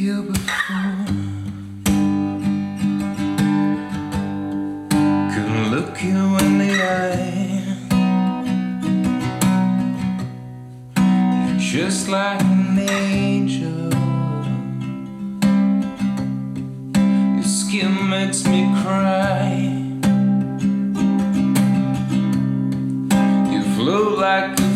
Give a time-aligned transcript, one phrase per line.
[0.00, 1.04] here before.
[5.32, 7.60] Couldn't look you in the eye.
[11.50, 13.90] You're just like an angel.
[17.36, 19.50] Your skin makes me cry.
[23.52, 24.69] You float like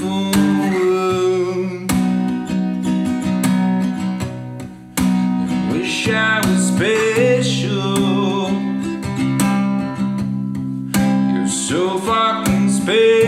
[0.00, 1.90] world.
[5.72, 8.50] Wish I was special.
[11.32, 13.27] You're so fucking special.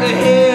[0.00, 0.47] the hill.